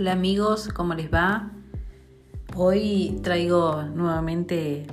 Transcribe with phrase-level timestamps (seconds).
[0.00, 1.50] Hola amigos, ¿cómo les va?
[2.56, 4.86] Hoy traigo nuevamente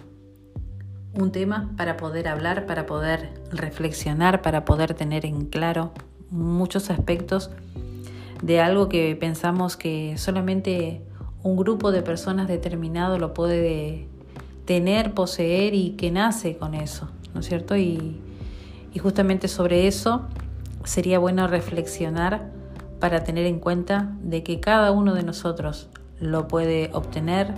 [1.14, 5.94] un tema para poder hablar, para poder reflexionar, para poder tener en claro
[6.30, 7.52] muchos aspectos
[8.44, 11.02] de algo que pensamos que solamente
[11.42, 14.10] un grupo de personas determinado lo puede
[14.66, 17.78] tener, poseer y que nace con eso, ¿no es cierto?
[17.78, 18.20] Y,
[18.94, 20.28] y justamente sobre eso
[20.84, 22.57] sería bueno reflexionar
[23.00, 27.54] para tener en cuenta de que cada uno de nosotros lo puede obtener,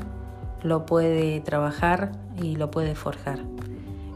[0.63, 2.11] lo puede trabajar
[2.41, 3.39] y lo puede forjar.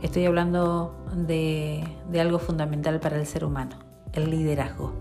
[0.02, 3.78] Estoy hablando de, de algo fundamental para el ser humano,
[4.12, 4.94] el liderazgo.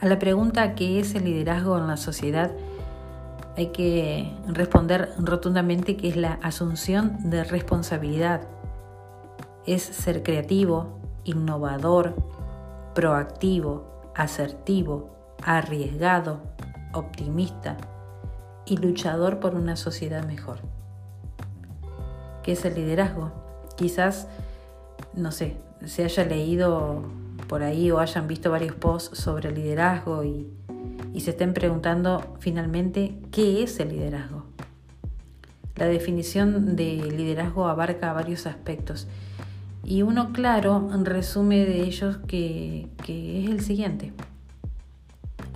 [0.00, 2.50] A la pregunta ¿qué es el liderazgo en la sociedad?
[3.56, 8.42] hay que responder rotundamente que es la asunción de responsabilidad.
[9.66, 12.14] Es ser creativo, innovador,
[12.94, 15.10] proactivo, asertivo,
[15.42, 16.42] arriesgado,
[16.92, 17.78] optimista
[18.66, 20.58] y luchador por una sociedad mejor.
[22.42, 23.32] ¿Qué es el liderazgo?
[23.76, 24.28] Quizás,
[25.14, 27.02] no sé, se haya leído
[27.48, 30.52] por ahí o hayan visto varios posts sobre liderazgo y,
[31.14, 34.44] y se estén preguntando finalmente qué es el liderazgo.
[35.76, 39.08] La definición de liderazgo abarca varios aspectos
[39.90, 44.12] y uno claro resume de ellos que, que es el siguiente.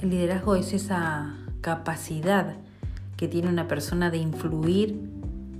[0.03, 2.57] El liderazgo es esa capacidad
[3.17, 5.01] que tiene una persona de influir,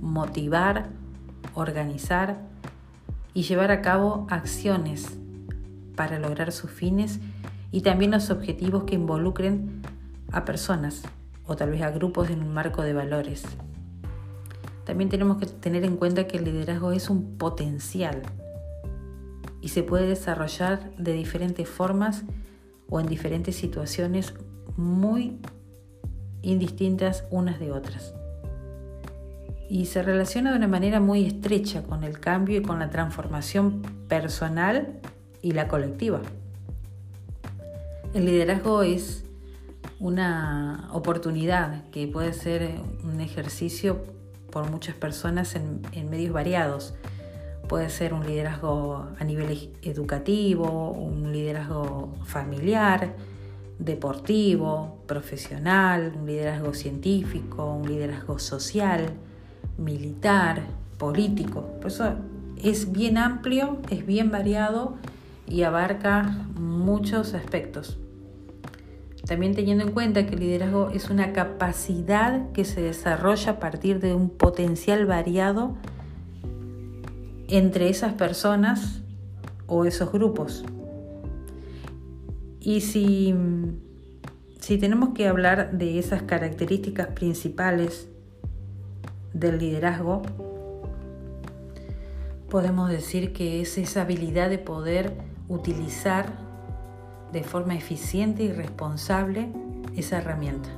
[0.01, 0.89] motivar,
[1.53, 2.37] organizar
[3.33, 5.07] y llevar a cabo acciones
[5.95, 7.21] para lograr sus fines
[7.71, 9.83] y también los objetivos que involucren
[10.33, 11.03] a personas
[11.47, 13.45] o tal vez a grupos en un marco de valores.
[14.83, 18.21] También tenemos que tener en cuenta que el liderazgo es un potencial
[19.65, 22.21] y se puede desarrollar de diferentes formas
[22.87, 24.35] o en diferentes situaciones
[24.77, 25.39] muy
[26.43, 28.13] indistintas unas de otras.
[29.67, 33.81] Y se relaciona de una manera muy estrecha con el cambio y con la transformación
[34.07, 34.99] personal
[35.41, 36.21] y la colectiva.
[38.13, 39.25] El liderazgo es
[39.99, 42.69] una oportunidad que puede ser
[43.03, 44.05] un ejercicio
[44.51, 46.93] por muchas personas en, en medios variados
[47.67, 53.15] Puede ser un liderazgo a nivel educativo, un liderazgo familiar,
[53.79, 59.13] deportivo, profesional, un liderazgo científico, un liderazgo social,
[59.77, 60.61] militar,
[60.97, 61.61] político.
[61.81, 62.15] Por eso
[62.63, 64.95] es bien amplio, es bien variado
[65.47, 67.97] y abarca muchos aspectos.
[69.25, 73.99] También teniendo en cuenta que el liderazgo es una capacidad que se desarrolla a partir
[73.99, 75.75] de un potencial variado
[77.47, 79.01] entre esas personas
[79.67, 80.65] o esos grupos.
[82.59, 83.35] Y si,
[84.59, 88.07] si tenemos que hablar de esas características principales
[89.33, 90.23] del liderazgo,
[92.49, 95.13] podemos decir que es esa habilidad de poder
[95.47, 96.27] utilizar
[97.31, 99.49] de forma eficiente y responsable
[99.95, 100.69] esa herramienta.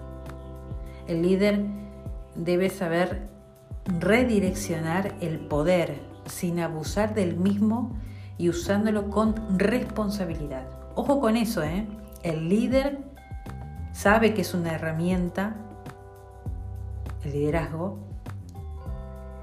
[1.07, 1.63] El líder
[2.35, 3.27] debe saber
[3.99, 7.97] redireccionar el poder sin abusar del mismo
[8.37, 10.67] y usándolo con responsabilidad.
[10.95, 11.87] Ojo con eso, ¿eh?
[12.23, 12.99] El líder
[13.93, 15.55] sabe que es una herramienta,
[17.23, 17.97] el liderazgo,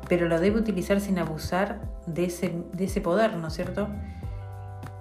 [0.08, 3.88] pero lo debe utilizar sin abusar de ese, de ese poder, ¿no es cierto?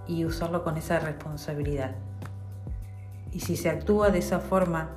[0.08, 1.96] Y usarlo con esa responsabilidad.
[3.32, 4.92] Y si se actúa de esa forma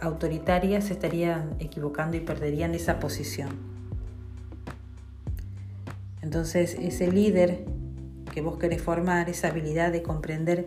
[0.00, 3.77] autoritaria, se estarían equivocando y perderían esa posición.
[6.28, 7.64] Entonces ese líder
[8.34, 10.66] que vos querés formar, esa habilidad de comprender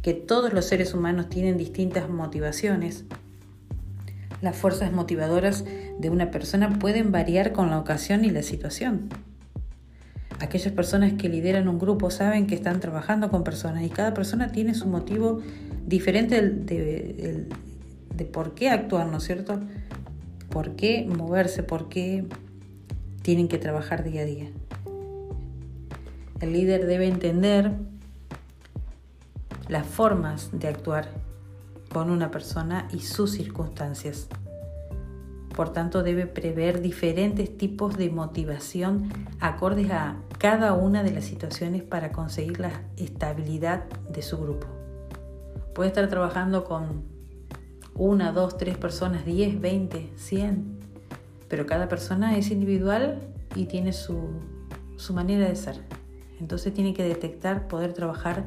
[0.00, 3.04] que todos los seres humanos tienen distintas motivaciones,
[4.40, 5.66] las fuerzas motivadoras
[5.98, 9.10] de una persona pueden variar con la ocasión y la situación.
[10.40, 14.50] Aquellas personas que lideran un grupo saben que están trabajando con personas y cada persona
[14.50, 15.42] tiene su motivo
[15.86, 17.48] diferente de,
[18.32, 19.60] por qué actuar, ¿no es cierto?
[20.48, 21.62] ¿Por qué moverse?
[21.62, 22.24] ¿Por qué
[23.20, 24.48] tienen que trabajar día a día?
[26.42, 27.70] El líder debe entender
[29.68, 31.08] las formas de actuar
[31.92, 34.26] con una persona y sus circunstancias.
[35.54, 39.08] Por tanto, debe prever diferentes tipos de motivación
[39.38, 44.66] acordes a cada una de las situaciones para conseguir la estabilidad de su grupo.
[45.76, 47.04] Puede estar trabajando con
[47.94, 50.80] una, dos, tres personas, diez, veinte, cien,
[51.48, 53.20] pero cada persona es individual
[53.54, 54.40] y tiene su,
[54.96, 56.01] su manera de ser.
[56.42, 58.44] Entonces tiene que detectar, poder trabajar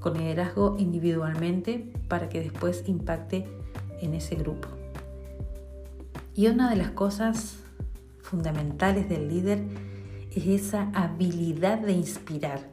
[0.00, 3.46] con liderazgo individualmente para que después impacte
[4.00, 4.66] en ese grupo.
[6.34, 7.58] Y una de las cosas
[8.18, 9.62] fundamentales del líder
[10.34, 12.70] es esa habilidad de inspirar.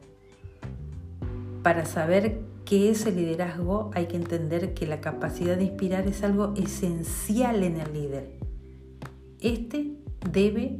[1.62, 6.24] Para saber qué es el liderazgo hay que entender que la capacidad de inspirar es
[6.24, 8.40] algo esencial en el líder.
[9.40, 9.92] Este
[10.32, 10.80] debe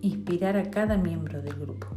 [0.00, 1.88] inspirar a cada miembro del grupo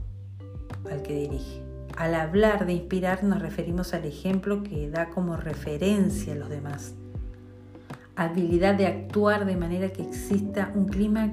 [0.89, 1.61] al que dirige.
[1.97, 6.95] Al hablar de inspirar nos referimos al ejemplo que da como referencia a los demás.
[8.15, 11.31] Habilidad de actuar de manera que exista un clima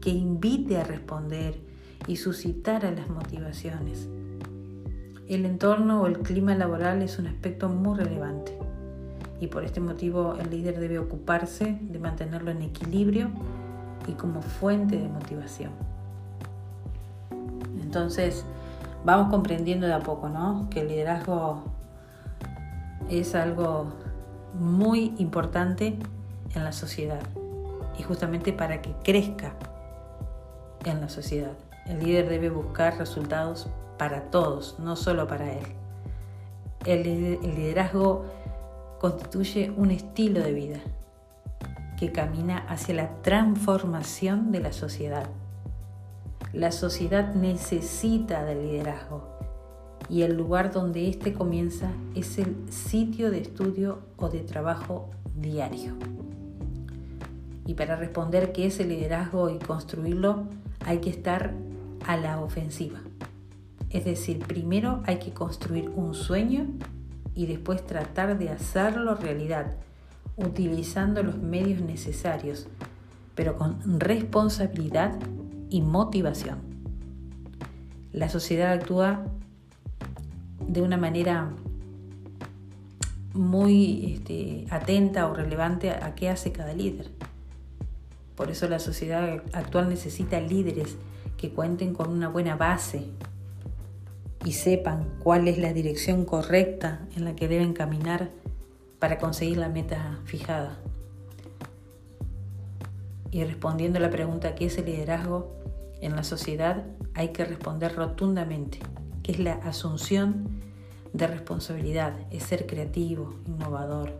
[0.00, 1.60] que invite a responder
[2.06, 4.08] y suscitar a las motivaciones.
[5.28, 8.58] El entorno o el clima laboral es un aspecto muy relevante
[9.40, 13.30] y por este motivo el líder debe ocuparse de mantenerlo en equilibrio
[14.06, 15.72] y como fuente de motivación.
[17.92, 18.46] Entonces,
[19.04, 20.66] vamos comprendiendo de a poco, ¿no?
[20.70, 21.62] Que el liderazgo
[23.10, 23.92] es algo
[24.54, 25.98] muy importante
[26.54, 27.20] en la sociedad
[27.98, 29.52] y justamente para que crezca
[30.86, 31.52] en la sociedad.
[31.84, 33.68] El líder debe buscar resultados
[33.98, 35.66] para todos, no solo para él.
[36.86, 37.02] El,
[37.42, 38.24] liderazgo
[39.00, 40.78] constituye un estilo de vida
[41.98, 45.28] que camina hacia la transformación de la sociedad.
[46.52, 49.38] La sociedad necesita del liderazgo
[50.10, 55.94] y el lugar donde éste comienza es el sitio de estudio o de trabajo diario.
[57.64, 60.44] Y para responder qué es el liderazgo y construirlo,
[60.84, 61.54] hay que estar
[62.06, 62.98] a la ofensiva.
[63.88, 66.66] Es decir, primero hay que construir un sueño
[67.34, 69.72] y después tratar de hacerlo realidad,
[70.36, 72.66] utilizando los medios necesarios,
[73.34, 75.14] pero con responsabilidad
[75.72, 76.58] y motivación.
[78.12, 79.24] La sociedad actúa
[80.68, 81.50] de una manera
[83.32, 87.10] muy este, atenta o relevante a qué hace cada líder.
[88.36, 90.96] Por eso la sociedad actual necesita líderes
[91.38, 93.06] que cuenten con una buena base
[94.44, 98.30] y sepan cuál es la dirección correcta en la que deben caminar
[98.98, 100.78] para conseguir la meta fijada.
[103.32, 105.58] Y respondiendo a la pregunta ¿qué es el liderazgo?
[106.00, 108.78] En la sociedad hay que responder rotundamente,
[109.24, 110.60] que es la asunción
[111.12, 114.12] de responsabilidad, es ser creativo, innovador,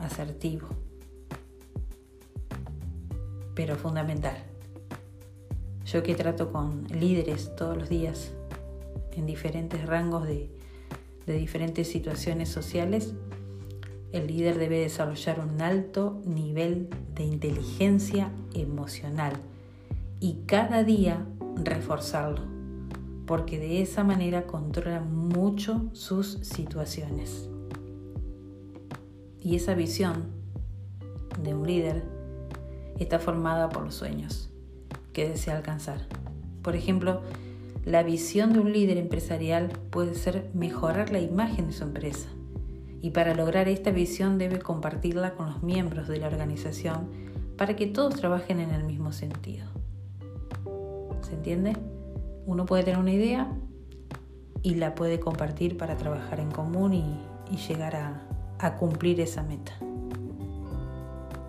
[0.00, 0.68] asertivo
[3.54, 4.36] pero fundamental.
[5.84, 8.32] Yo que trato con líderes todos los días
[9.12, 10.50] en diferentes rangos de,
[11.26, 13.14] diferentes situaciones sociales,
[14.12, 19.32] el líder debe desarrollar un alto nivel de inteligencia emocional
[20.20, 21.26] y cada día
[21.56, 22.42] reforzarlo,
[23.26, 27.48] porque de esa manera controla mucho sus situaciones.
[29.40, 30.26] Y esa visión
[31.42, 32.04] de un líder
[32.98, 34.50] está formada por los sueños
[35.14, 36.06] que desea alcanzar.
[36.62, 37.22] Por ejemplo,
[37.84, 42.28] la visión de un líder empresarial puede ser mejorar la imagen de su empresa
[43.02, 47.08] y para lograr esta visión debe compartirla con los miembros de la organización
[47.58, 49.66] para que todos trabajen en el mismo sentido.
[51.22, 51.76] ¿Se entiende?
[52.46, 53.52] Uno puede tener una idea
[54.62, 57.18] y la puede compartir para trabajar en común y,
[57.68, 58.22] llegar a,
[58.60, 59.72] a cumplir esa meta.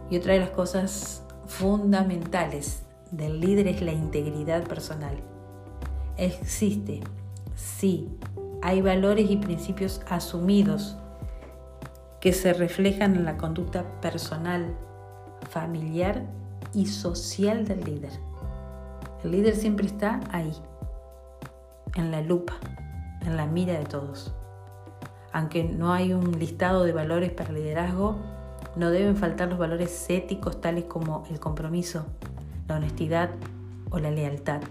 [0.10, 5.16] Y otra de las cosas fundamentales del líder es la integridad personal.
[6.18, 7.00] Existe,
[7.56, 8.10] sí,
[8.62, 10.98] hay valores y principios asumidos
[12.24, 14.78] que se reflejan en la conducta personal,
[15.50, 16.24] familiar
[16.74, 18.14] y social del líder.
[19.26, 20.54] El líder siempre está ahí,
[21.96, 22.54] en la lupa,
[23.26, 24.34] en la mira de todos.
[25.34, 28.16] Aunque no hay un listado de valores para el liderazgo,
[28.78, 32.06] no deben faltar los valores éticos tales como el compromiso,
[32.70, 33.32] la honestidad
[33.90, 34.62] o la lealtad.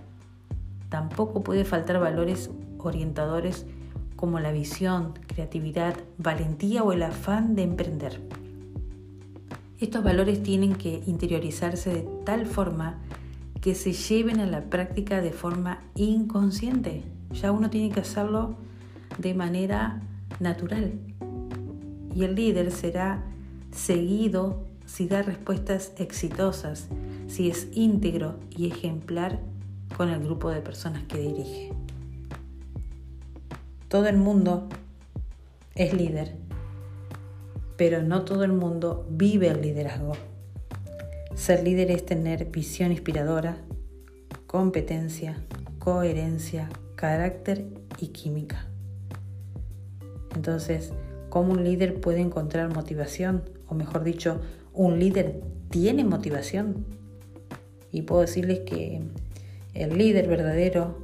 [0.88, 3.66] Tampoco puede faltar valores orientadores
[4.22, 8.20] como la visión, creatividad, valentía o el afán de emprender.
[9.80, 13.00] Estos valores tienen que interiorizarse de tal forma
[13.60, 17.02] que se lleven a la práctica de forma inconsciente.
[17.32, 18.54] Ya uno tiene que hacerlo
[19.18, 20.00] de manera
[20.38, 20.92] natural.
[22.14, 23.24] Y el líder será
[23.72, 26.86] seguido si da respuestas exitosas,
[27.26, 29.40] si es íntegro y ejemplar
[29.96, 31.81] con el grupo de personas que dirige.
[33.92, 34.70] Todo el mundo
[35.74, 36.32] es líder,
[37.76, 40.14] pero no todo el mundo vive el liderazgo.
[41.34, 43.58] Ser líder es tener visión inspiradora,
[44.46, 45.42] competencia,
[45.78, 47.66] coherencia, carácter
[47.98, 48.66] y química.
[50.34, 50.94] Entonces,
[51.28, 53.42] ¿cómo un líder puede encontrar motivación?
[53.68, 54.40] O mejor dicho,
[54.72, 56.86] ¿un líder tiene motivación?
[57.90, 59.02] Y puedo decirles que
[59.74, 60.96] el líder verdadero,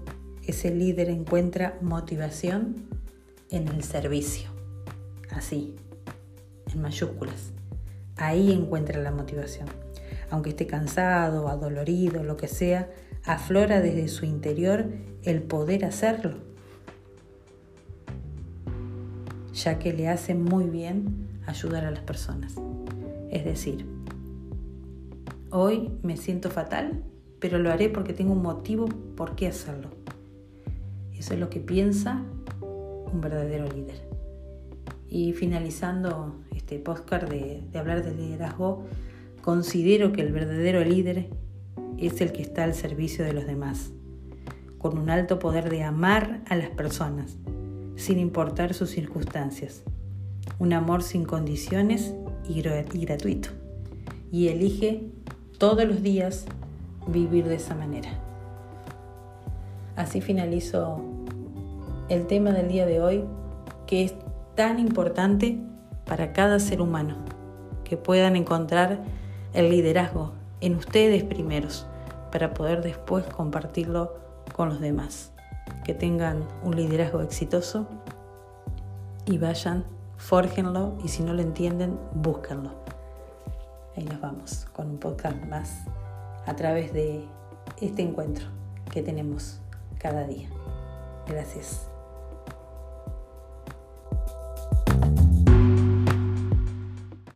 [0.50, 2.88] ese líder encuentra motivación
[3.50, 4.50] en el servicio.
[5.30, 5.76] Así,
[6.72, 7.52] en mayúsculas.
[8.16, 9.68] Ahí encuentra la motivación.
[10.30, 12.90] Aunque esté cansado, adolorido, lo que sea,
[13.24, 14.86] aflora desde su interior
[15.22, 16.48] el poder hacerlo
[19.58, 22.54] ya que le hace muy bien ayudar a las personas.
[23.30, 23.86] Es decir,
[25.50, 27.04] hoy me siento fatal,
[27.40, 28.86] pero lo haré porque tengo un motivo
[29.16, 29.90] por qué hacerlo.
[31.18, 32.22] Eso es lo que piensa
[32.60, 34.08] un verdadero líder.
[35.08, 38.84] Y finalizando este podcast de, de hablar del liderazgo,
[39.42, 41.28] considero que el verdadero líder
[41.98, 43.92] es el que está al servicio de los demás,
[44.78, 47.38] con un alto poder de amar a las personas
[47.98, 49.82] sin importar sus circunstancias.
[50.58, 52.14] Un amor sin condiciones
[52.48, 53.50] y, gratuito.
[54.30, 55.10] Y elige
[55.58, 56.46] todos los días
[57.08, 58.10] vivir de esa manera.
[59.96, 61.02] Así finalizo
[62.08, 63.24] el tema del día de hoy,
[63.86, 64.14] que es
[64.54, 65.58] tan importante
[66.06, 67.16] para cada ser humano,
[67.84, 69.02] que puedan encontrar
[69.52, 71.86] el liderazgo en ustedes primeros,
[72.32, 74.14] para poder después compartirlo
[74.54, 75.32] con los demás
[75.84, 77.86] que tengan un liderazgo exitoso
[79.26, 79.84] y vayan,
[80.16, 82.72] fórjenlo y si no lo entienden, búsquenlo.
[83.96, 85.84] Ahí nos vamos con un podcast más
[86.46, 87.24] a través de
[87.80, 88.46] este encuentro
[88.90, 89.60] que tenemos
[89.98, 90.48] cada día.
[91.26, 91.87] Gracias.